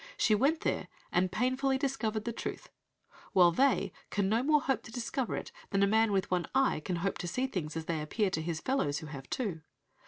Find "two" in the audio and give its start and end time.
9.29-9.61